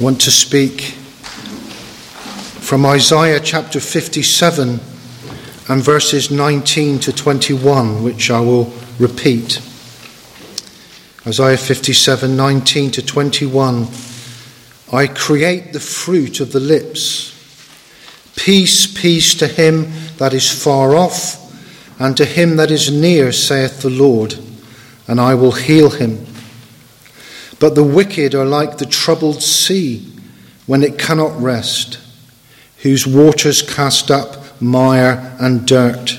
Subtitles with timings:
[0.00, 0.80] want to speak
[2.60, 4.80] from Isaiah chapter 57
[5.68, 9.62] and verses 19 to 21, which I will repeat.
[11.24, 13.86] Isaiah 57 19 to 21.
[14.92, 17.30] I create the fruit of the lips.
[18.34, 21.40] Peace, peace to him that is far off,
[22.00, 24.34] and to him that is near, saith the Lord,
[25.06, 26.26] and I will heal him.
[27.64, 30.06] But the wicked are like the troubled sea
[30.66, 31.98] when it cannot rest,
[32.82, 36.18] whose waters cast up mire and dirt.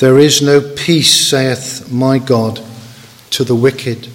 [0.00, 2.60] There is no peace, saith my God,
[3.30, 4.08] to the wicked.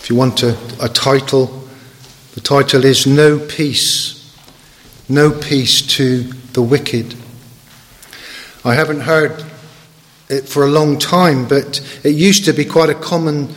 [0.00, 1.66] If you want a, a title,
[2.34, 4.38] the title is No Peace.
[5.08, 7.14] No peace to the wicked.
[8.66, 9.46] I haven't heard
[10.28, 13.54] it for a long time, but it used to be quite a common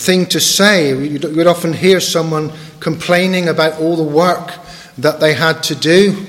[0.00, 0.96] thing to say.
[0.96, 4.52] You'd often hear someone complaining about all the work
[4.98, 6.26] that they had to do.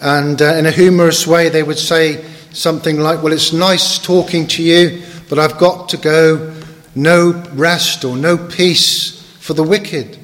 [0.00, 4.48] And uh, in a humorous way, they would say something like, Well, it's nice talking
[4.48, 6.54] to you, but I've got to go.
[6.94, 10.18] No rest or no peace for the wicked.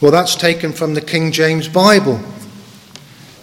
[0.00, 2.20] Well, that's taken from the King James Bible.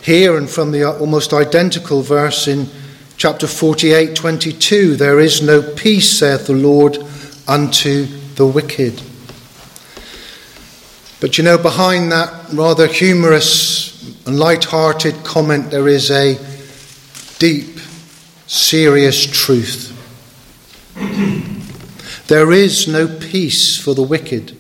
[0.02, 2.70] Here and from the almost identical verse in
[3.24, 6.98] Chapter 48, 22 There is no peace, saith the Lord,
[7.48, 9.02] unto the wicked.
[11.22, 16.38] But you know, behind that rather humorous and light-hearted comment, there is a
[17.40, 17.80] deep,
[18.46, 19.92] serious truth.
[22.28, 24.58] there is no peace for the wicked.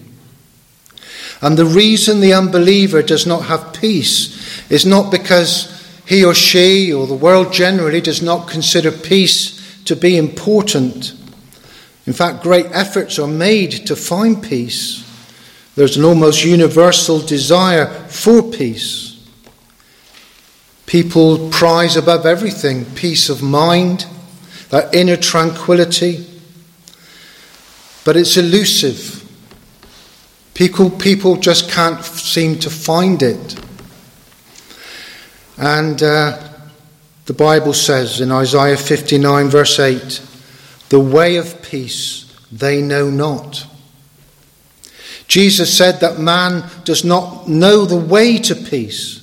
[1.41, 5.72] And the reason the unbeliever does not have peace is not because
[6.05, 11.13] he or she or the world generally does not consider peace to be important.
[12.05, 15.09] In fact, great efforts are made to find peace.
[15.75, 19.13] There's an almost universal desire for peace.
[20.85, 24.05] People prize above everything peace of mind,
[24.69, 26.27] that inner tranquility.
[28.03, 29.21] But it's elusive.
[30.53, 33.55] People, people just can't seem to find it.
[35.63, 36.43] And uh,
[37.23, 40.21] the Bible says in Isaiah 59, verse 8,
[40.89, 43.65] the way of peace they know not.
[45.29, 49.21] Jesus said that man does not know the way to peace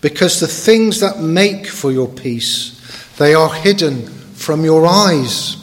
[0.00, 2.70] because the things that make for your peace
[3.18, 5.58] they are hidden from your eyes.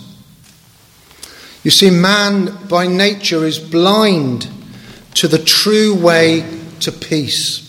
[1.63, 4.47] You see man by nature is blind
[5.16, 6.45] to the true way
[6.81, 7.69] to peace.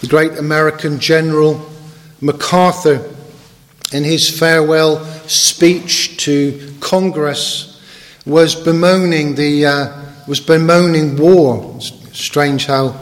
[0.00, 1.60] The great American General
[2.20, 3.12] MacArthur,
[3.92, 7.82] in his farewell speech to Congress,
[8.24, 11.74] was bemoaning, the, uh, was bemoaning war.
[11.76, 12.94] It's strange how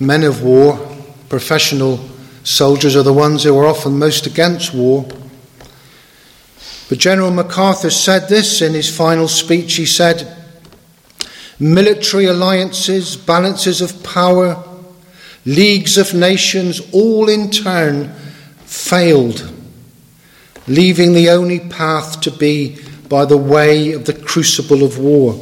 [0.00, 0.80] men of war,
[1.28, 2.00] professional
[2.42, 5.06] soldiers, are the ones who are often most against war.
[6.88, 9.76] But General MacArthur said this in his final speech.
[9.76, 10.36] He said,
[11.60, 14.71] Military alliances, balances of power,
[15.44, 18.08] leagues of nations, all in turn
[18.64, 19.52] failed,
[20.66, 22.76] leaving the only path to be
[23.08, 25.34] by the way of the crucible of war.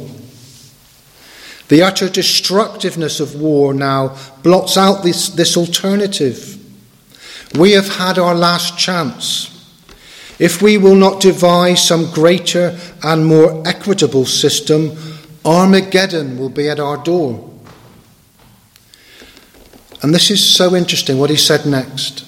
[1.69, 6.57] The utter destructiveness of war now blots out this, this alternative.
[7.57, 9.47] We have had our last chance.
[10.37, 14.97] If we will not devise some greater and more equitable system,
[15.45, 17.50] Armageddon will be at our door.
[20.01, 22.25] And this is so interesting what he said next.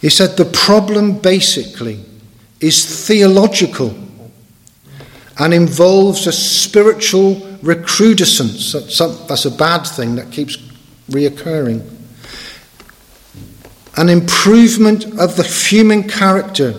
[0.00, 2.04] He said the problem basically
[2.60, 3.94] is theological
[5.38, 8.72] and involves a spiritual recrudescence.
[8.72, 10.56] That's a bad thing that keeps
[11.10, 11.88] reoccurring.
[13.96, 16.74] An improvement of the human character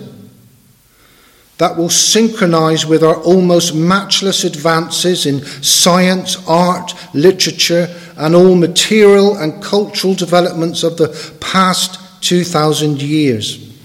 [1.59, 9.35] that will synchronize with our almost matchless advances in science, art, literature, and all material
[9.38, 11.09] and cultural developments of the
[11.41, 13.77] past 2,000 years.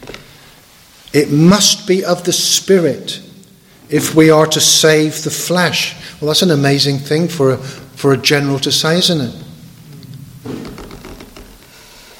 [1.12, 3.20] It must be of the Spirit
[3.90, 5.96] if we are to save the flesh.
[6.20, 9.34] Well, that's an amazing thing for a, for a general to say, isn't it?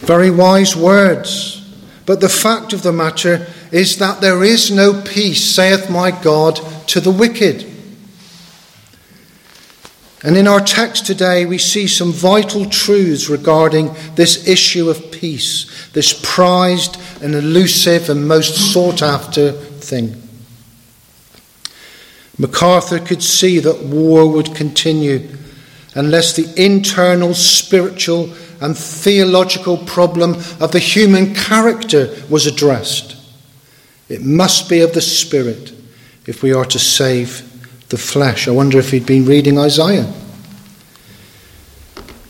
[0.00, 1.60] Very wise words.
[2.06, 6.60] But the fact of the matter is that there is no peace, saith my God,
[6.86, 7.68] to the wicked.
[10.22, 15.90] And in our text today, we see some vital truths regarding this issue of peace,
[15.90, 20.22] this prized and elusive and most sought after thing.
[22.38, 25.36] MacArthur could see that war would continue
[25.96, 33.13] unless the internal spiritual and theological problem of the human character was addressed.
[34.08, 35.72] It must be of the Spirit
[36.26, 37.50] if we are to save
[37.88, 38.48] the flesh.
[38.48, 40.12] I wonder if he'd been reading Isaiah.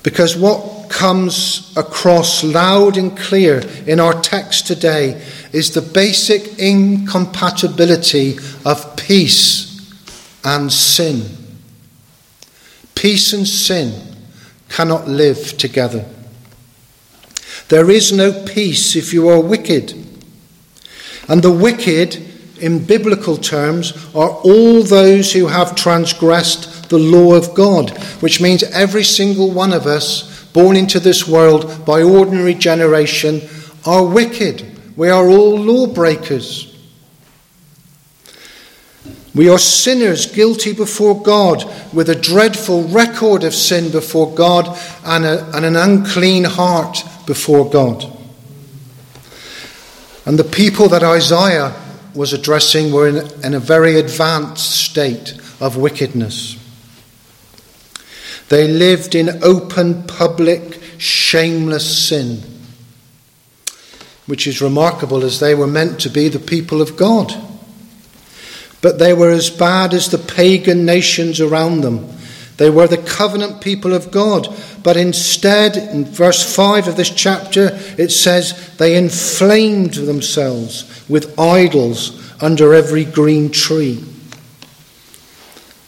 [0.03, 5.21] Because what comes across loud and clear in our text today
[5.53, 9.73] is the basic incompatibility of peace
[10.45, 11.25] and sin.
[12.95, 14.17] Peace and sin
[14.69, 16.05] cannot live together.
[17.69, 20.04] There is no peace if you are wicked.
[21.29, 22.17] And the wicked,
[22.61, 27.91] in biblical terms, are all those who have transgressed the law of God,
[28.21, 33.41] which means every single one of us born into this world by ordinary generation
[33.85, 34.65] are wicked.
[34.97, 36.71] We are all lawbreakers.
[39.35, 45.25] We are sinners guilty before God with a dreadful record of sin before God and,
[45.25, 48.14] a, and, an unclean heart before God.
[50.25, 51.75] And the people that Isaiah
[52.15, 56.61] was addressing were in, in a very advanced state of wickedness.
[58.49, 62.43] They lived in open, public, shameless sin,
[64.27, 67.35] which is remarkable as they were meant to be the people of God
[68.85, 72.07] but they were as bad as the pagan nations around them.
[72.57, 74.49] They were the covenant people of God,
[74.83, 82.21] but instead, in verse 5 of this chapter, it says they inflamed themselves with idols
[82.41, 84.05] under every green tree.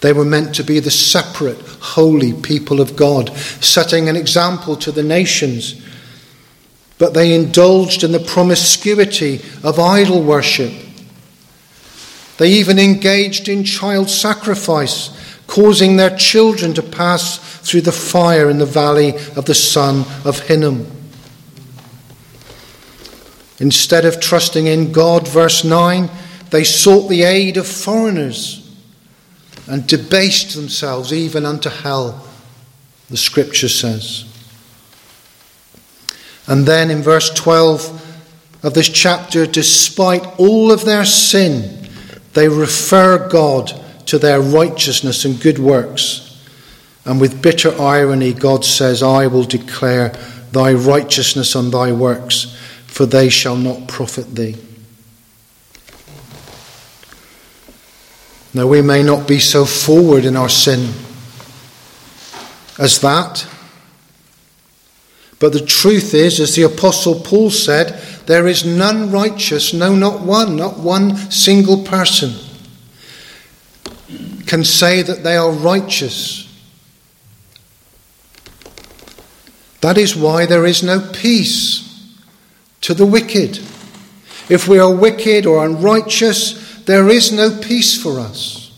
[0.00, 4.92] They were meant to be the separate, holy people of God, setting an example to
[4.92, 5.80] the nations.
[6.98, 10.72] But they indulged in the promiscuity of idol worship
[12.36, 15.10] they even engaged in child sacrifice,
[15.46, 20.40] causing their children to pass through the fire in the valley of the son of
[20.40, 20.86] Hinnom.
[23.58, 26.10] Instead of trusting in God, verse 9,
[26.50, 28.62] they sought the aid of foreigners
[29.66, 32.26] and debased themselves even unto hell,
[33.08, 34.24] the scripture says.
[36.46, 41.88] And then in verse 12 of this chapter, despite all of their sin,
[42.34, 43.72] they refer God
[44.06, 46.22] to their righteousness and good works.
[47.04, 50.08] And with bitter irony, God says, I will declare
[50.52, 52.56] thy righteousness and thy works,
[52.86, 54.56] for they shall not profit thee.
[58.54, 60.92] Now, we may not be so forward in our sin
[62.78, 63.46] as that.
[65.38, 70.22] But the truth is, as the Apostle Paul said, there is none righteous, no, not
[70.22, 72.45] one, not one single person
[74.46, 76.42] can say that they are righteous.
[79.80, 81.82] That is why there is no peace
[82.82, 83.58] to the wicked.
[84.48, 88.72] If we are wicked or unrighteous, there is no peace for us.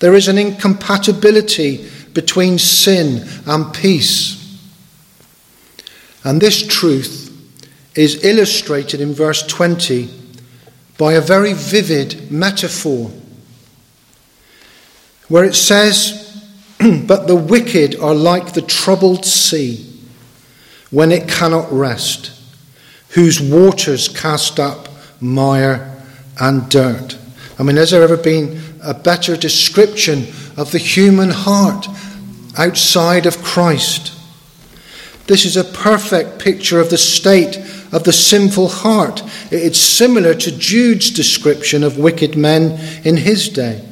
[0.00, 4.40] There is an incompatibility between sin and peace.
[6.24, 7.30] And this truth
[7.94, 10.08] is illustrated in verse 20
[10.98, 13.10] by a very vivid metaphor
[15.28, 16.20] where it says,
[16.78, 19.90] But the wicked are like the troubled sea
[20.90, 22.30] when it cannot rest,
[23.10, 24.88] whose waters cast up
[25.20, 26.02] mire
[26.40, 27.18] and dirt.
[27.58, 30.26] I mean, has there ever been a better description
[30.56, 31.86] of the human heart
[32.58, 34.12] outside of Christ?
[35.26, 37.56] This is a perfect picture of the state
[37.92, 39.22] of the sinful heart.
[39.50, 43.82] It's similar to Jude's description of wicked men in his day.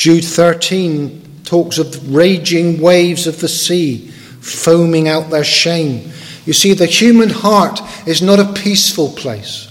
[0.00, 6.10] Jude 13 talks of raging waves of the sea, foaming out their shame.
[6.46, 9.70] You see, the human heart is not a peaceful place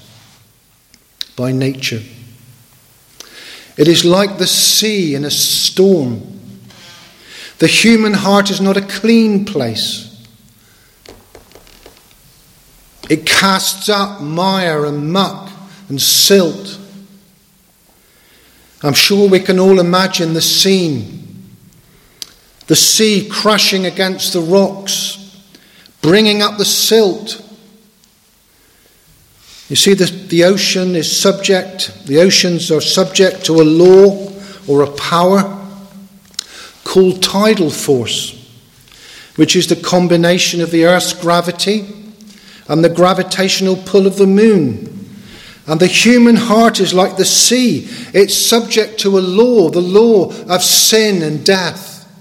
[1.35, 2.03] by nature.
[3.75, 6.21] It is like the sea in a storm.
[7.57, 10.15] The human heart is not a clean place.
[13.09, 15.49] It casts up mire and muck
[15.89, 16.78] and silt.
[18.81, 21.19] I'm sure we can all imagine the scene
[22.69, 25.35] the sea crashing against the rocks,
[26.03, 27.43] bringing up the silt.
[29.69, 34.31] You see, the, the ocean is subject, the oceans are subject to a law
[34.67, 35.67] or a power
[36.83, 38.35] called tidal force,
[39.35, 41.87] which is the combination of the Earth's gravity
[42.67, 44.98] and the gravitational pull of the moon.
[45.69, 47.87] And the human heart is like the sea.
[48.11, 52.11] It's subject to a law, the law of sin and death.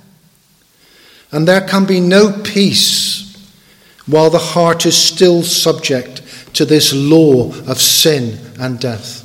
[1.32, 3.24] And there can be no peace
[4.06, 6.20] while the heart is still subject
[6.56, 9.24] to this law of sin and death.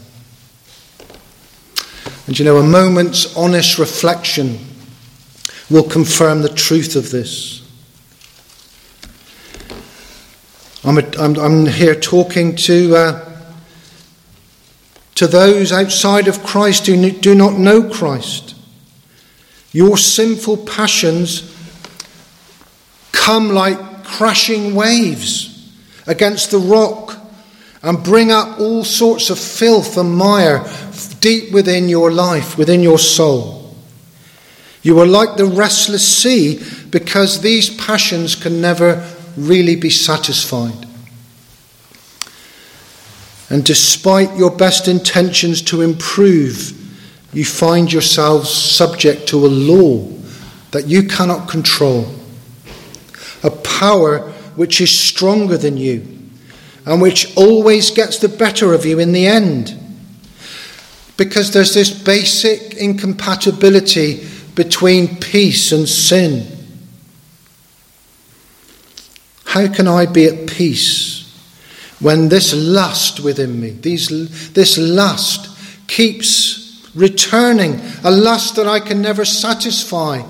[2.26, 4.58] And you know, a moment's honest reflection
[5.70, 7.60] will confirm the truth of this.
[10.86, 13.33] I'm, a, I'm, I'm here talking to, uh,
[15.16, 18.56] to those outside of Christ who do not know Christ.
[19.72, 21.52] Your sinful passions
[23.12, 25.72] come like crashing waves
[26.06, 27.18] against the rock
[27.82, 30.66] and bring up all sorts of filth and mire
[31.20, 33.76] deep within your life, within your soul.
[34.84, 40.88] You are like the restless sea because these passions can never really be satisfied.
[43.50, 46.80] And despite your best intentions to improve,
[47.34, 50.08] you find yourselves subject to a law
[50.72, 52.14] that you cannot control
[53.44, 56.08] a power which is stronger than you
[56.86, 59.80] and which always gets the better of you in the end.
[61.18, 66.48] Because there's this basic incompatibility between peace and sin.
[69.46, 71.13] How can I be at peace
[72.04, 75.50] when this lust within me, these, this lust,
[75.88, 80.22] keeps returning, a lust that I can never satisfy?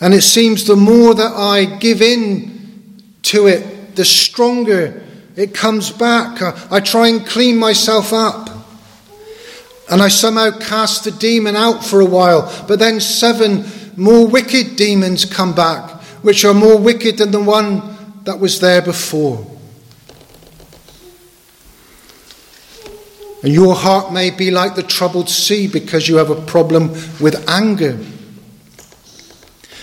[0.00, 5.02] And it seems the more that I give in to it, the stronger
[5.36, 6.42] it comes back.
[6.42, 8.50] Uh, I try and clean myself up.
[9.90, 12.64] And I somehow cast the demon out for a while.
[12.68, 13.64] But then seven
[13.96, 17.96] more wicked demons come back, which are more wicked than the one
[18.30, 19.44] that was there before.
[23.42, 27.48] And your heart may be like the troubled sea because you have a problem with
[27.48, 27.98] anger.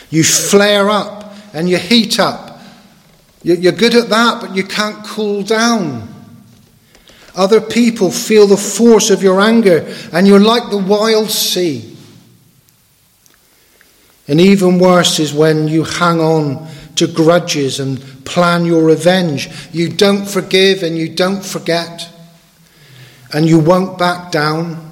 [0.09, 2.61] You flare up and you heat up.
[3.43, 6.07] You're good at that, but you can't cool down.
[7.35, 11.95] Other people feel the force of your anger, and you're like the wild sea.
[14.27, 19.49] And even worse is when you hang on to grudges and plan your revenge.
[19.71, 22.09] You don't forgive and you don't forget,
[23.33, 24.83] and you won't back down.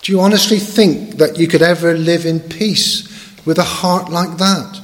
[0.00, 3.08] Do you honestly think that you could ever live in peace
[3.44, 4.80] with a heart like that?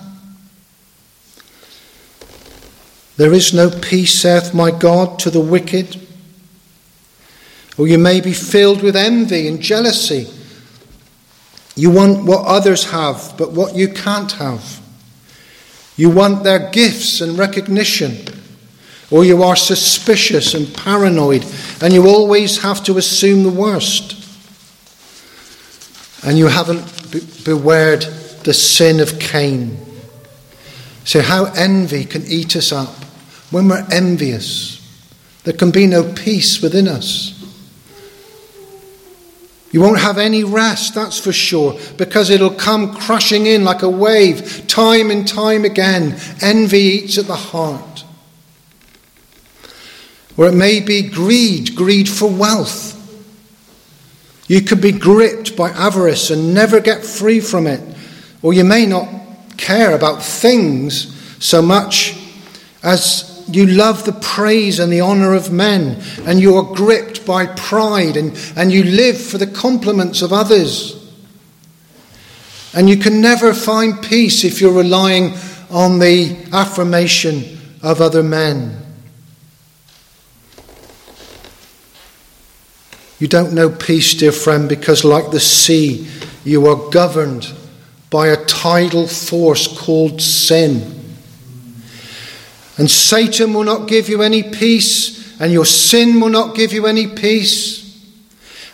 [3.17, 6.01] There is no peace, saith my God, to the wicked.
[7.77, 10.29] Or you may be filled with envy and jealousy.
[11.75, 14.78] You want what others have, but what you can't have.
[15.99, 18.17] You want their gifts and recognition.
[19.11, 21.45] Or you are suspicious and paranoid,
[21.83, 24.19] and you always have to assume the worst
[26.23, 28.03] and you haven't be- bewared
[28.45, 29.79] the sin of Cain.
[31.05, 32.95] So, how envy can eat us up.
[33.51, 34.77] When we're envious,
[35.45, 37.35] there can be no peace within us.
[39.71, 43.89] You won't have any rest, that's for sure, because it'll come crashing in like a
[43.89, 46.19] wave, time and time again.
[46.41, 48.05] Envy eats at the heart.
[50.39, 52.95] Or it may be greed, greed for wealth.
[54.47, 57.83] You could be gripped by avarice and never get free from it.
[58.41, 59.09] Or you may not
[59.59, 62.17] care about things so much
[62.83, 67.47] as you love the praise and the honour of men, and you are gripped by
[67.47, 70.95] pride, and, and you live for the compliments of others.
[72.75, 75.35] And you can never find peace if you're relying
[75.71, 78.77] on the affirmation of other men.
[83.19, 86.07] You don't know peace, dear friend, because like the sea,
[86.45, 87.53] you are governed
[88.11, 90.98] by a tidal force called sin.
[92.79, 96.87] And Satan will not give you any peace, and your sin will not give you
[96.87, 97.85] any peace.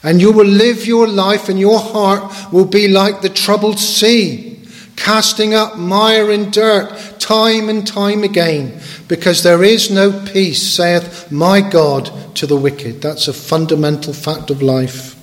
[0.02, 4.62] And you will live your life, and your heart will be like the troubled sea,
[4.96, 11.32] casting up mire and dirt time and time again, because there is no peace, saith
[11.32, 13.00] my God to the wicked.
[13.00, 15.14] That's a fundamental fact of life.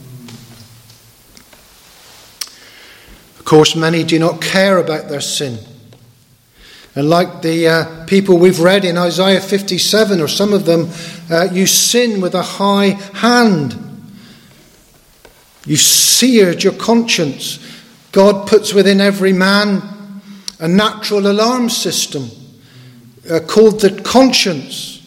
[3.37, 5.59] Of course, many do not care about their sin.
[6.95, 10.89] And like the uh, people we've read in Isaiah 57, or some of them,
[11.29, 13.77] uh, you sin with a high hand.
[15.65, 17.59] You've seared your conscience.
[18.11, 19.81] God puts within every man
[20.59, 22.29] a natural alarm system
[23.29, 24.97] uh, called the conscience.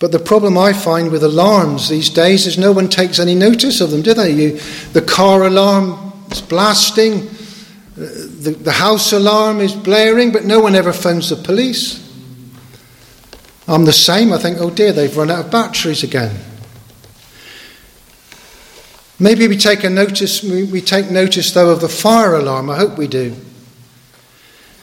[0.00, 3.80] But the problem I find with alarms these days is no one takes any notice
[3.80, 4.30] of them, do they?
[4.30, 4.60] You,
[4.94, 7.28] the car alarm is blasting,
[8.00, 12.06] the, the house alarm is blaring, but no one ever phones the police.
[13.68, 14.32] I'm the same.
[14.32, 16.36] I think, oh dear, they've run out of batteries again.
[19.18, 20.42] Maybe we take a notice.
[20.42, 22.70] We take notice though of the fire alarm.
[22.70, 23.36] I hope we do.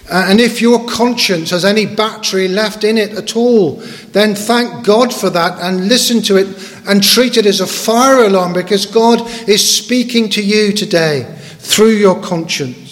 [0.10, 3.74] Uh, and if your conscience has any battery left in it at all,
[4.12, 6.48] then thank God for that and listen to it
[6.88, 9.20] and treat it as a fire alarm because God
[9.50, 12.87] is speaking to you today through your conscience.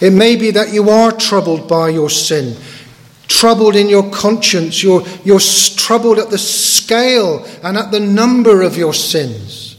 [0.00, 2.56] It may be that you are troubled by your sin,
[3.26, 8.76] troubled in your conscience, you're, you're troubled at the scale and at the number of
[8.76, 9.76] your sins.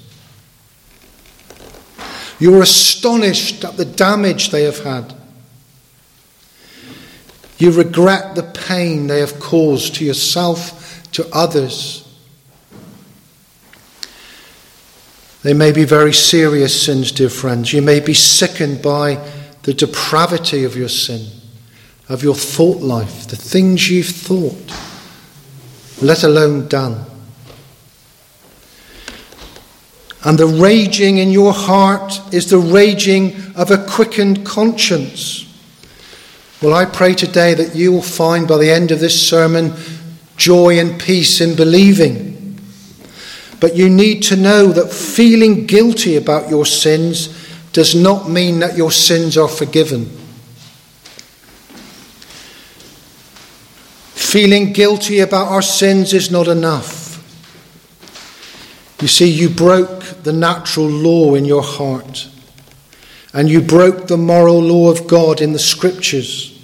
[2.40, 5.14] You're astonished at the damage they have had.
[7.58, 12.06] You regret the pain they have caused to yourself, to others.
[15.44, 17.74] They may be very serious sins, dear friends.
[17.74, 19.16] You may be sickened by
[19.70, 21.28] the depravity of your sin,
[22.08, 24.74] of your thought life, the things you've thought,
[26.02, 27.06] let alone done.
[30.24, 35.46] And the raging in your heart is the raging of a quickened conscience.
[36.64, 39.74] Well, I pray today that you will find by the end of this sermon
[40.36, 42.60] joy and peace in believing.
[43.60, 47.39] But you need to know that feeling guilty about your sins
[47.72, 50.06] does not mean that your sins are forgiven.
[54.14, 57.08] Feeling guilty about our sins is not enough.
[59.02, 62.28] You see, you broke the natural law in your heart,
[63.34, 66.56] and you broke the moral law of God in the scriptures.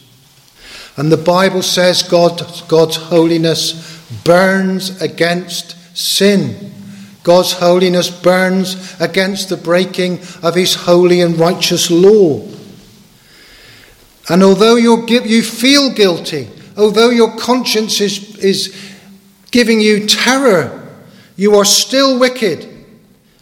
[0.98, 6.75] And the Bible says God, God's holiness burns against sin.
[7.26, 12.48] God's holiness burns against the breaking of his holy and righteous law.
[14.30, 18.76] And although you feel guilty, although your conscience is, is
[19.50, 20.88] giving you terror,
[21.36, 22.70] you are still wicked,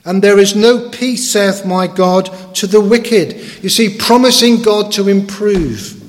[0.06, 3.34] and there is no peace, saith my God, to the wicked.
[3.62, 6.02] You see, promising God to improve,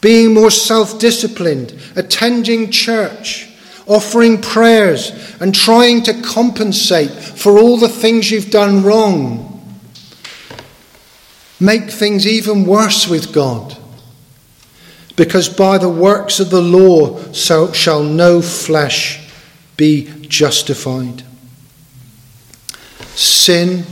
[0.00, 3.51] being more self disciplined, attending church,
[3.92, 9.48] offering prayers, and trying to compensate for all the things you've done wrong
[11.62, 13.78] make things even worse with God.
[15.14, 19.20] Because by the works of the law so shall no flesh
[19.76, 21.22] be justified.
[23.14, 23.84] Sin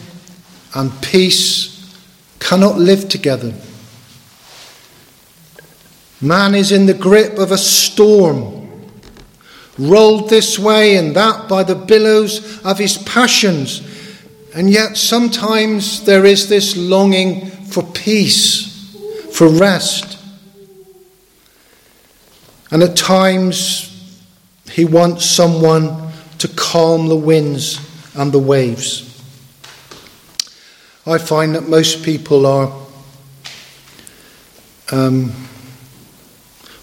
[0.74, 1.94] and peace
[2.38, 3.54] cannot live together.
[6.20, 8.59] Man is in the grip of a storm,
[9.80, 13.82] rolled this way and that by the billows of his passions.
[14.54, 18.94] And yet sometimes there is this longing for peace,
[19.32, 20.18] for rest.
[22.70, 23.86] And at times
[24.70, 27.80] he wants someone to calm the winds
[28.14, 29.06] and the waves.
[31.06, 32.72] I find that most people are,
[34.92, 35.32] um,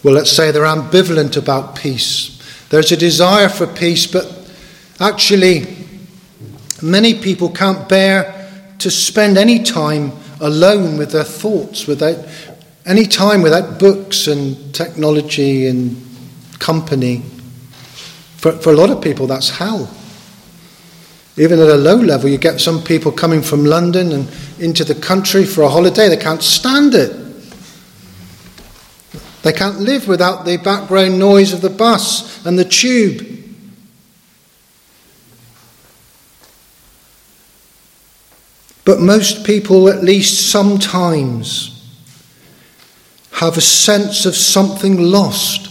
[0.04, 2.27] well, let's say they're ambivalent about peace.
[2.70, 4.26] There's a desire for peace, but
[5.00, 5.78] actually,
[6.82, 8.34] many people can't bear
[8.80, 12.18] to spend any time alone with their thoughts, without
[12.86, 16.02] any time without books and technology and
[16.58, 17.22] company.
[18.38, 19.90] For, for a lot of people, that's hell.
[21.36, 24.96] Even at a low level, you get some people coming from London and into the
[24.96, 27.27] country for a holiday, they can't stand it.
[29.48, 33.26] They can't live without the background noise of the bus and the tube.
[38.84, 41.74] But most people, at least sometimes,
[43.32, 45.68] have a sense of something lost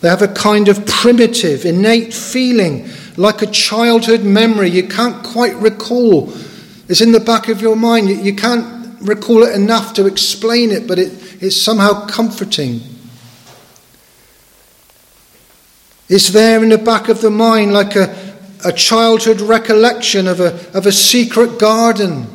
[0.00, 5.56] they have a kind of primitive, innate feeling, like a childhood memory you can't quite
[5.56, 6.32] recall.
[6.88, 8.08] It's in the back of your mind.
[8.08, 12.80] You can't recall it enough to explain it, but it, it's somehow comforting.
[16.08, 20.54] It's there in the back of the mind like a, a childhood recollection of a,
[20.76, 22.26] of a secret garden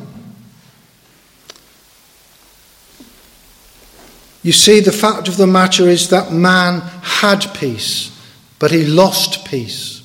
[4.44, 8.10] You see, the fact of the matter is that man had peace,
[8.58, 10.02] but he lost peace.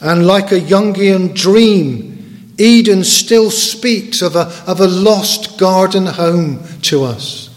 [0.00, 2.29] And like a Jungian dream,
[2.60, 7.48] Eden still speaks of a, of a lost garden home to us,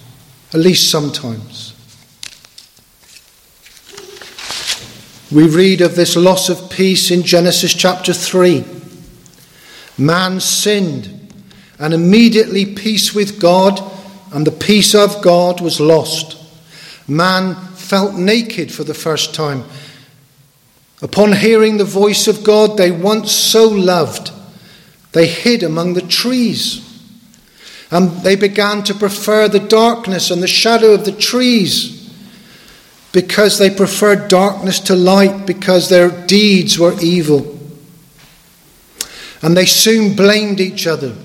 [0.53, 1.73] at least sometimes.
[5.29, 8.63] We read of this loss of peace in Genesis chapter 3.
[9.97, 11.33] Man sinned,
[11.79, 13.81] and immediately peace with God
[14.31, 16.37] and the peace of God was lost.
[17.07, 19.63] Man felt naked for the first time.
[21.01, 24.31] Upon hearing the voice of God they once so loved,
[25.13, 26.89] they hid among the trees.
[27.89, 32.04] And they began to prefer the darkness and the shadow of the trees
[33.12, 37.60] because they preferred darkness to light because their deeds were evil.
[39.43, 41.15] And they soon blamed each other.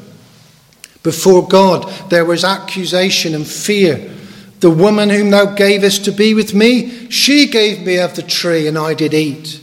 [1.03, 4.15] Before God, there was accusation and fear.
[4.61, 8.67] The woman whom thou gavest to be with me, she gave me of the tree,
[8.67, 9.63] and I did eat.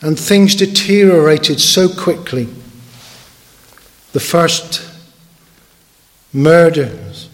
[0.00, 2.48] And things deteriorated so quickly.
[4.16, 4.80] The first
[6.32, 7.28] murders,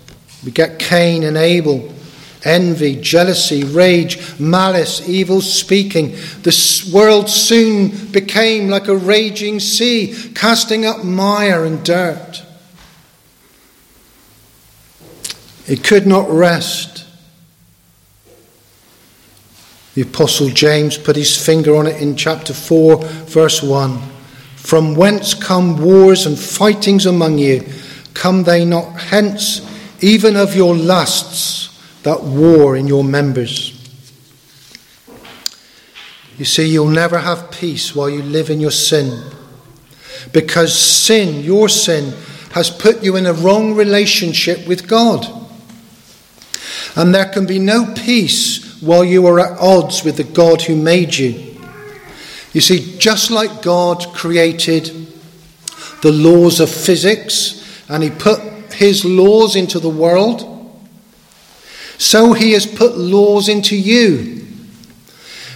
[0.44, 1.94] we get Cain and Abel,
[2.42, 6.10] envy, jealousy, rage, malice, evil speaking.
[6.42, 12.42] The world soon became like a raging sea, casting up mire and dirt.
[15.68, 17.06] It could not rest.
[19.94, 24.11] The Apostle James put his finger on it in chapter 4, verse 1.
[24.62, 27.68] From whence come wars and fightings among you?
[28.14, 29.60] Come they not hence,
[30.00, 33.78] even of your lusts that war in your members?
[36.38, 39.22] You see, you'll never have peace while you live in your sin.
[40.32, 42.14] Because sin, your sin,
[42.52, 45.26] has put you in a wrong relationship with God.
[46.94, 50.76] And there can be no peace while you are at odds with the God who
[50.76, 51.51] made you.
[52.52, 55.08] You see, just like God created
[56.02, 58.40] the laws of physics and He put
[58.72, 60.48] His laws into the world,
[61.96, 64.46] so He has put laws into you.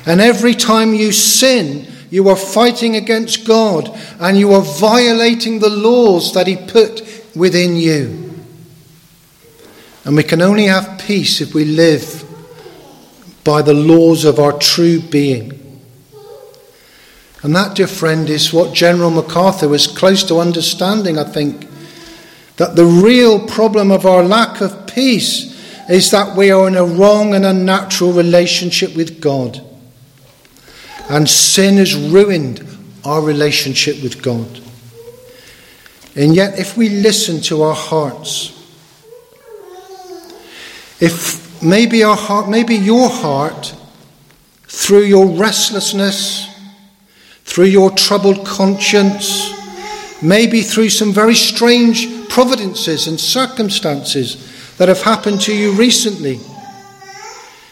[0.07, 5.69] And every time you sin, you are fighting against God and you are violating the
[5.69, 7.03] laws that He put
[7.35, 8.35] within you.
[10.05, 12.25] And we can only have peace if we live
[13.43, 15.66] by the laws of our true being.
[17.47, 21.69] And that, dear friend, is what General MacArthur was close to understanding, I think.
[22.57, 25.55] That the real problem of our lack of peace
[25.89, 29.65] is that we are in a wrong and unnatural relationship with God.
[31.09, 32.67] And sin has ruined
[33.05, 34.61] our relationship with God.
[36.17, 38.51] And yet, if we listen to our hearts,
[40.99, 43.73] if maybe our heart, maybe your heart,
[44.67, 46.46] through your restlessness,
[47.47, 49.51] through your troubled conscience,
[50.21, 56.39] maybe through some very strange providences and circumstances that have happened to you recently,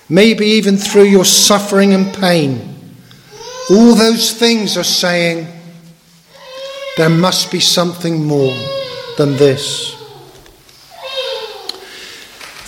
[0.09, 2.75] maybe even through your suffering and pain,
[3.69, 5.47] all those things are saying
[6.97, 8.57] there must be something more
[9.19, 9.93] than this.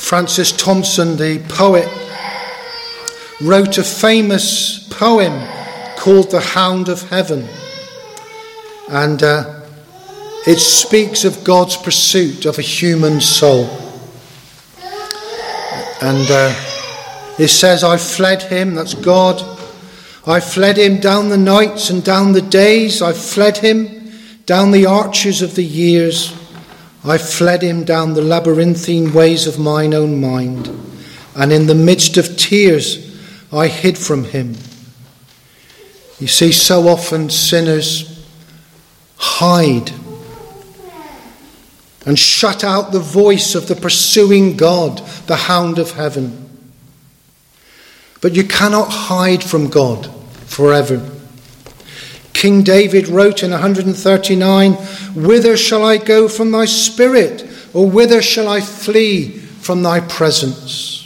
[0.06, 1.88] Francis Thompson, the poet,
[3.40, 5.32] wrote a famous poem
[6.06, 7.48] called The Hound of Heaven.
[8.88, 9.62] And uh,
[10.46, 13.64] it speaks of God's pursuit of a human soul.
[16.00, 16.54] And uh,
[17.40, 19.42] it says, I fled him, that's God.
[20.28, 23.02] I fled him down the nights and down the days.
[23.02, 24.12] I fled him
[24.46, 26.32] down the arches of the years.
[27.04, 30.70] I fled him down the labyrinthine ways of mine own mind,
[31.34, 33.20] and in the midst of tears
[33.52, 34.54] I hid from him.
[36.18, 38.24] You see, so often sinners
[39.18, 39.90] hide
[42.06, 46.48] and shut out the voice of the pursuing God, the hound of heaven.
[48.22, 50.06] But you cannot hide from God
[50.46, 51.10] forever.
[52.32, 57.50] King David wrote in 139 Whither shall I go from thy spirit?
[57.74, 61.02] Or whither shall I flee from thy presence?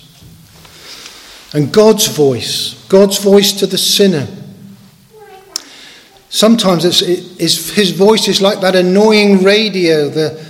[1.52, 4.28] And God's voice, God's voice to the sinner.
[6.30, 10.46] Sometimes it's, it's, his voice is like that annoying radio that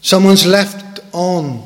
[0.00, 1.62] someone's left on.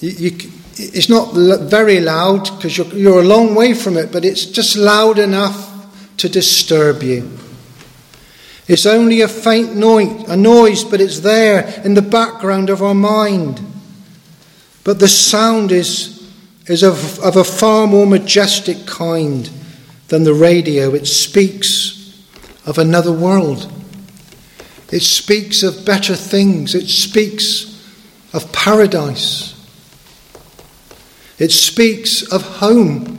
[0.00, 4.24] You, you, it's not very loud because you're, you're a long way from it, but
[4.24, 5.70] it's just loud enough
[6.16, 7.38] to disturb you.
[8.66, 12.94] It's only a faint noise, a noise, but it's there in the background of our
[12.94, 13.60] mind.
[14.82, 16.28] But the sound is,
[16.66, 19.48] is of, of a far more majestic kind
[20.08, 20.94] than the radio.
[20.94, 21.83] It speaks
[22.66, 23.70] of another world.
[24.90, 26.74] It speaks of better things.
[26.74, 27.70] It speaks
[28.32, 29.52] of paradise.
[31.38, 33.14] It speaks of home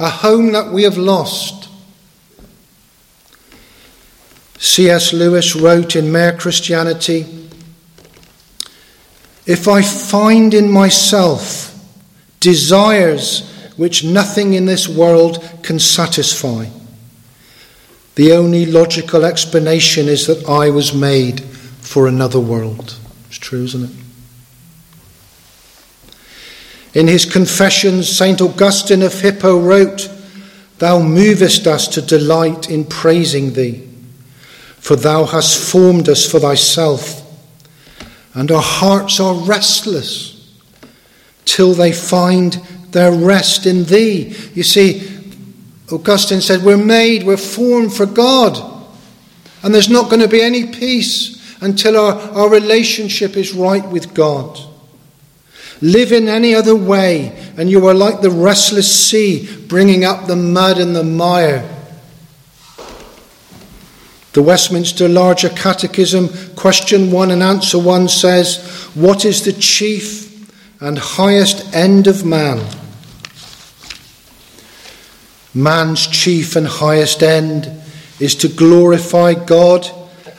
[0.00, 1.68] a home that we have lost.
[4.58, 5.12] C.S.
[5.12, 7.26] Lewis wrote in Mere Christianity
[9.46, 11.78] If I find in myself
[12.40, 16.64] desires which nothing in this world can satisfy,
[18.20, 22.98] the only logical explanation is that I was made for another world.
[23.28, 23.90] It's true, isn't it?
[26.92, 28.42] In his Confessions, St.
[28.42, 30.10] Augustine of Hippo wrote,
[30.80, 33.88] Thou movest us to delight in praising thee,
[34.76, 37.22] for thou hast formed us for thyself,
[38.34, 40.60] and our hearts are restless
[41.46, 42.52] till they find
[42.90, 44.36] their rest in thee.
[44.52, 45.19] You see,
[45.92, 48.84] Augustine said, We're made, we're formed for God,
[49.62, 54.14] and there's not going to be any peace until our, our relationship is right with
[54.14, 54.58] God.
[55.82, 60.36] Live in any other way, and you are like the restless sea bringing up the
[60.36, 61.68] mud and the mire.
[64.32, 70.28] The Westminster Larger Catechism, question 1 and answer 1 says, What is the chief
[70.80, 72.64] and highest end of man?
[75.54, 77.70] Man's chief and highest end
[78.20, 79.90] is to glorify God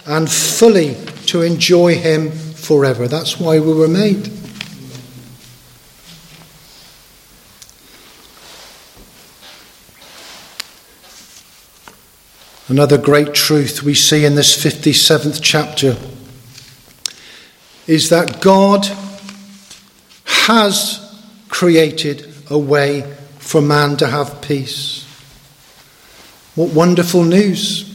[0.06, 0.96] and fully
[1.28, 3.08] to enjoy Him forever.
[3.08, 4.32] That's why we were made.
[12.72, 15.98] Another great truth we see in this 57th chapter
[17.86, 18.88] is that God
[20.24, 23.02] has created a way
[23.40, 25.01] for man to have peace.
[26.56, 27.88] What wonderful news!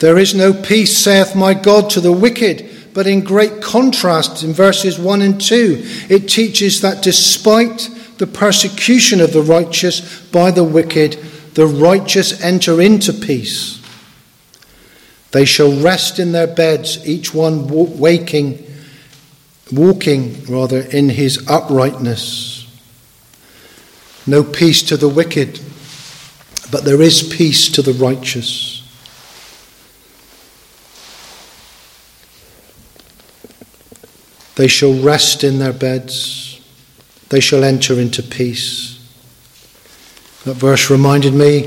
[0.00, 2.70] There is no peace, saith my God, to the wicked.
[2.92, 9.20] But in great contrast, in verses 1 and 2, it teaches that despite the persecution
[9.20, 11.14] of the righteous by the wicked,
[11.54, 13.80] the righteous enter into peace.
[15.32, 17.66] They shall rest in their beds, each one
[17.98, 18.64] waking,
[19.72, 22.60] walking rather in his uprightness.
[24.26, 25.60] No peace to the wicked,
[26.70, 28.82] but there is peace to the righteous.
[34.56, 36.60] They shall rest in their beds.
[37.28, 38.92] They shall enter into peace.
[40.44, 41.66] That verse reminded me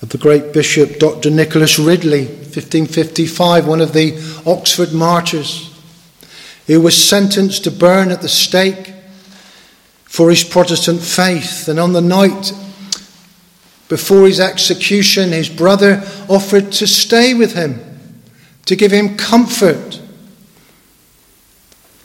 [0.00, 1.30] of the great Bishop Dr.
[1.30, 4.14] Nicholas Ridley, 1555, one of the
[4.46, 5.70] Oxford martyrs,
[6.66, 8.92] who was sentenced to burn at the stake
[10.04, 11.68] for his Protestant faith.
[11.68, 12.52] And on the night
[13.88, 17.80] before his execution, his brother offered to stay with him,
[18.66, 20.00] to give him comfort.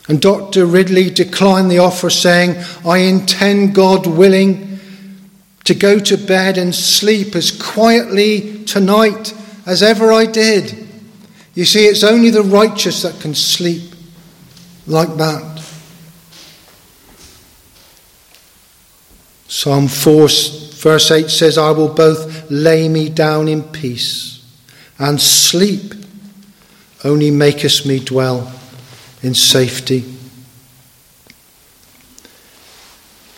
[0.07, 0.65] And Dr.
[0.65, 4.79] Ridley declined the offer, saying, I intend, God willing,
[5.65, 9.33] to go to bed and sleep as quietly tonight
[9.65, 10.87] as ever I did.
[11.53, 13.93] You see, it's only the righteous that can sleep
[14.87, 15.63] like that.
[19.47, 20.27] Psalm 4,
[20.79, 24.45] verse 8 says, I will both lay me down in peace
[24.97, 25.93] and sleep,
[27.03, 28.51] only makest me dwell
[29.21, 30.05] in safety.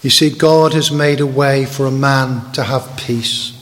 [0.01, 3.57] You see, God has made a way for a man to have peace.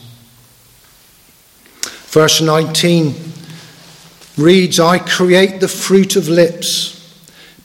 [2.06, 3.14] Verse 19
[4.36, 6.96] reads, I create the fruit of lips.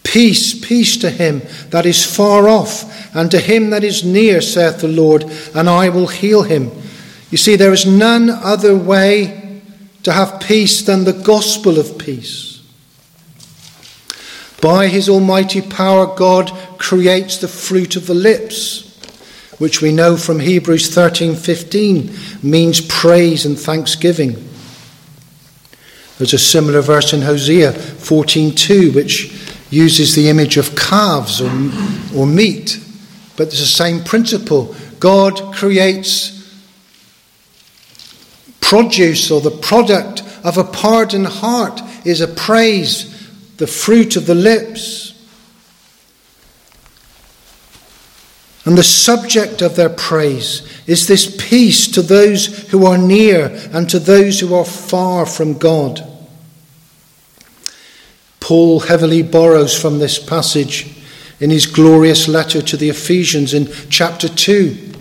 [0.03, 4.81] Peace, peace to him that is far off, and to him that is near, saith
[4.81, 5.23] the Lord,
[5.55, 6.69] and I will heal him.
[7.31, 9.61] You see, there is none other way
[10.03, 12.61] to have peace than the gospel of peace.
[14.61, 18.99] By his almighty power, God creates the fruit of the lips,
[19.59, 24.43] which we know from Hebrews 13:15 means praise and thanksgiving.
[26.17, 29.31] There's a similar verse in Hosea 14:2 which
[29.69, 31.51] uses the image of calves or,
[32.15, 32.79] or meat,
[33.37, 34.75] but it's the same principle.
[34.99, 36.35] God creates
[38.61, 43.11] produce or the product of a pardoned heart is a praise
[43.57, 45.13] the fruit of the lips.
[48.65, 53.87] And the subject of their praise is this peace to those who are near and
[53.91, 56.01] to those who are far from God.
[58.39, 60.94] Paul heavily borrows from this passage
[61.39, 64.93] in his glorious letter to the Ephesians in chapter 2.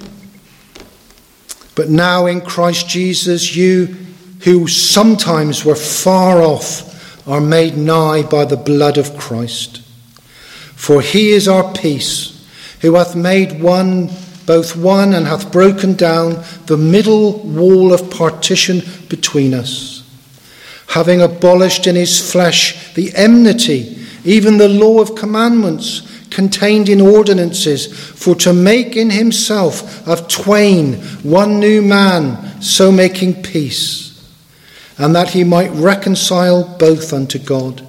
[1.75, 3.97] But now in Christ Jesus, you
[4.41, 6.93] who sometimes were far off,
[7.27, 9.81] are made nigh by the blood of Christ.
[10.75, 12.47] For he is our peace,
[12.83, 14.11] who hath made one,
[14.45, 20.03] both one, and hath broken down the middle wall of partition between us,
[20.89, 27.87] having abolished in his flesh the enmity, even the law of commandments contained in ordinances,
[27.87, 34.21] for to make in himself of twain one new man, so making peace,
[34.99, 37.87] and that he might reconcile both unto God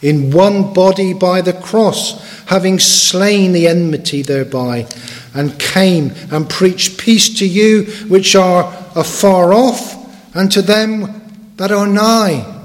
[0.00, 4.86] in one body by the cross, having slain the enmity thereby,
[5.34, 9.96] and came and preached peace to you which are afar off,
[10.34, 12.57] and to them that are nigh.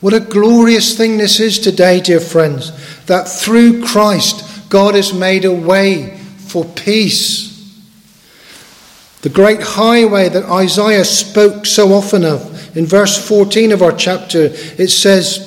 [0.00, 2.72] What a glorious thing this is today, dear friends,
[3.04, 7.50] that through Christ God has made a way for peace.
[9.20, 12.74] The great highway that Isaiah spoke so often of.
[12.74, 15.46] In verse 14 of our chapter, it says,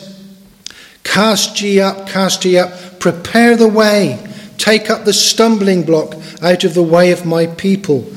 [1.04, 4.24] Cast ye up, cast ye up, prepare the way,
[4.60, 6.14] take up the stumbling block
[6.44, 8.08] out of the way of my people.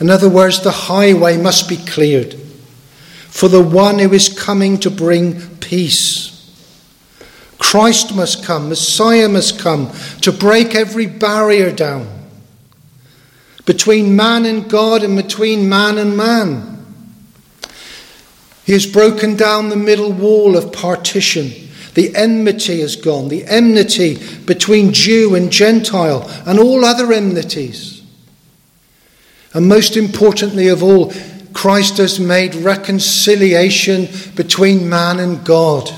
[0.00, 2.34] In other words, the highway must be cleared
[3.32, 6.28] for the one who is coming to bring peace.
[7.58, 9.90] Christ must come, Messiah must come
[10.20, 12.06] to break every barrier down
[13.64, 16.84] between man and God and between man and man.
[18.64, 21.62] He has broken down the middle wall of partition
[21.94, 28.02] the enmity is gone, the enmity between Jew and Gentile, and all other enmities.
[29.52, 31.12] And most importantly of all,
[31.52, 35.90] Christ has made reconciliation between man and God.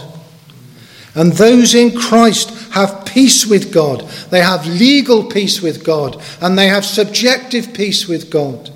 [1.14, 4.00] And those in Christ have peace with God.
[4.30, 6.20] They have legal peace with God.
[6.40, 8.70] And they have subjective peace with God.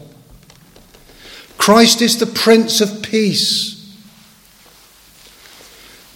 [1.56, 3.74] Christ is the Prince of Peace.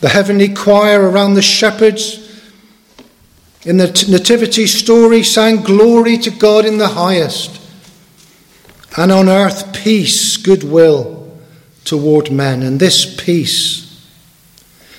[0.00, 2.18] The heavenly choir around the shepherds
[3.64, 7.60] in the Nativity story sang Glory to God in the highest,
[8.96, 11.38] and on earth peace, goodwill
[11.84, 12.62] toward men.
[12.62, 14.06] And this peace,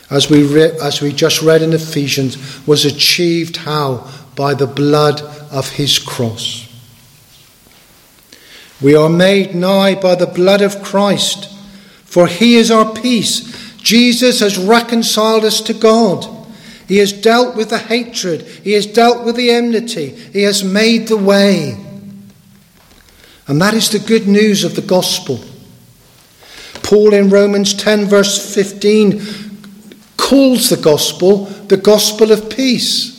[0.09, 4.09] as we, re- as we just read in Ephesians, was achieved how?
[4.35, 6.69] By the blood of his cross.
[8.81, 11.49] We are made nigh by the blood of Christ,
[12.03, 13.53] for he is our peace
[13.83, 16.25] Jesus has reconciled us to God.
[16.87, 18.41] He has dealt with the hatred.
[18.41, 20.09] He has dealt with the enmity.
[20.09, 21.77] He has made the way.
[23.47, 25.39] And that is the good news of the gospel.
[26.83, 29.21] Paul in Romans 10, verse 15,
[30.17, 33.11] calls the gospel the gospel of peace.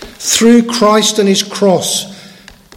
[0.00, 2.12] Through Christ and his cross,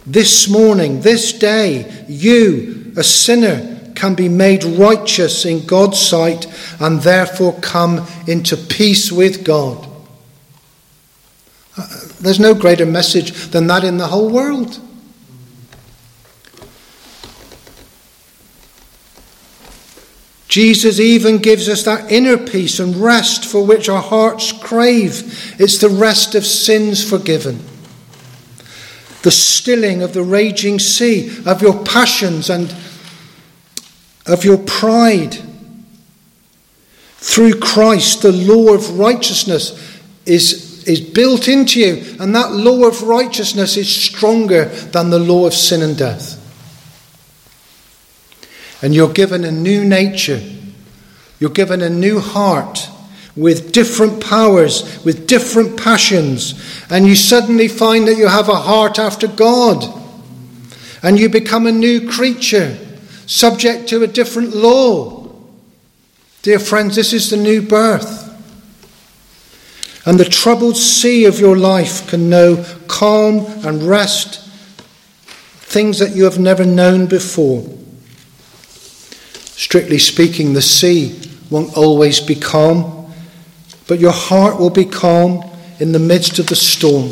[0.06, 6.46] this morning, this day, you, a sinner, can be made righteous in God's sight
[6.80, 9.88] and therefore come into peace with God.
[11.76, 11.86] Uh,
[12.20, 14.80] there's no greater message than that in the whole world.
[20.48, 25.54] Jesus even gives us that inner peace and rest for which our hearts crave.
[25.58, 27.64] It's the rest of sins forgiven,
[29.22, 32.72] the stilling of the raging sea, of your passions and
[34.26, 35.36] of your pride.
[37.16, 43.02] Through Christ, the law of righteousness is, is built into you, and that law of
[43.02, 46.35] righteousness is stronger than the law of sin and death.
[48.82, 50.42] And you're given a new nature,
[51.38, 52.90] you're given a new heart
[53.36, 56.54] with different powers, with different passions,
[56.90, 59.84] and you suddenly find that you have a heart after God,
[61.02, 62.78] and you become a new creature
[63.26, 65.30] subject to a different law.
[66.42, 68.24] Dear friends, this is the new birth.
[70.06, 74.48] And the troubled sea of your life can know calm and rest,
[75.58, 77.68] things that you have never known before.
[79.56, 83.10] Strictly speaking, the sea won't always be calm,
[83.88, 85.42] but your heart will be calm
[85.80, 87.10] in the midst of the storm.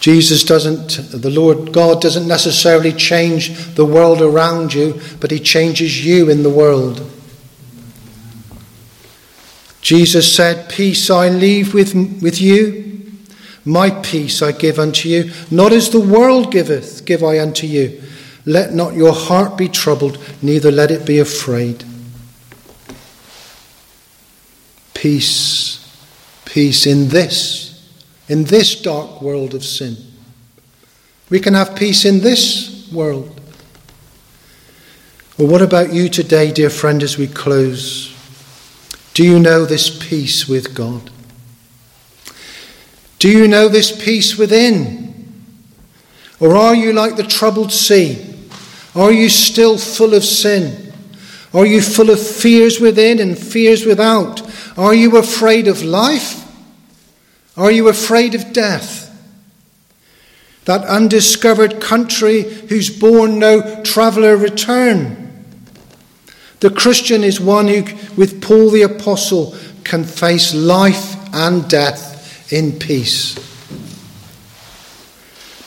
[0.00, 6.04] Jesus doesn't, the Lord God doesn't necessarily change the world around you, but He changes
[6.04, 7.10] you in the world.
[9.80, 13.10] Jesus said, Peace I leave with, with you,
[13.64, 18.02] my peace I give unto you, not as the world giveth, give I unto you.
[18.46, 21.84] Let not your heart be troubled, neither let it be afraid.
[24.92, 25.80] Peace,
[26.44, 27.64] peace in this
[28.28, 29.96] in this dark world of sin.
[31.30, 33.40] We can have peace in this world.
[35.36, 38.14] Well, what about you today, dear friend, as we close?
[39.14, 41.10] Do you know this peace with God?
[43.18, 45.32] Do you know this peace within?
[46.40, 48.33] Or are you like the troubled sea?
[48.94, 50.92] Are you still full of sin?
[51.52, 54.42] Are you full of fears within and fears without?
[54.76, 56.40] Are you afraid of life?
[57.56, 59.02] Are you afraid of death?
[60.64, 65.24] That undiscovered country whose bourne no traveller return.
[66.60, 67.84] The Christian is one who,
[68.16, 73.36] with Paul the Apostle, can face life and death in peace.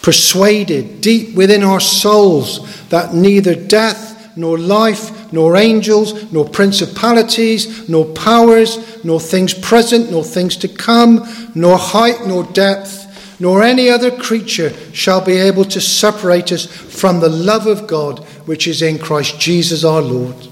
[0.07, 8.05] Persuaded deep within our souls that neither death nor life, nor angels, nor principalities, nor
[8.05, 14.09] powers, nor things present, nor things to come, nor height, nor depth, nor any other
[14.09, 18.99] creature shall be able to separate us from the love of God which is in
[18.99, 20.47] Christ Jesus our Lord.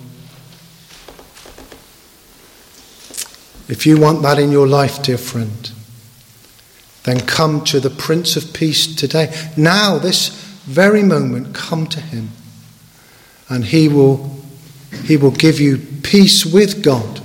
[3.70, 5.72] If you want that in your life, dear friend,
[7.06, 9.34] then come to the Prince of Peace today.
[9.56, 10.30] Now, this
[10.66, 12.30] very moment, come to him,
[13.48, 14.36] and he will,
[15.04, 17.22] he will give you peace with God,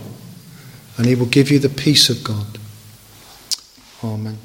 [0.98, 2.58] and he will give you the peace of God.
[4.04, 4.38] Amen.